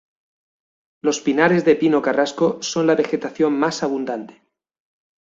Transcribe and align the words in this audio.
Los 1.03 1.19
pinares 1.19 1.63
de 1.63 1.75
pino 1.75 2.01
carrasco 2.01 2.57
son 2.63 2.87
la 2.87 2.95
vegetación 2.95 3.53
más 3.59 3.83
abundante. 3.83 4.41